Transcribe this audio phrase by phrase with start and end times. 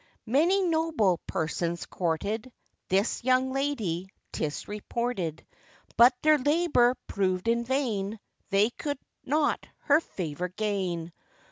[0.25, 2.51] Many noble persons courted
[2.89, 5.45] This young lady, 'tis reported;
[5.95, 8.19] But their labour proved in vain,
[8.49, 11.13] They could not her favour gain.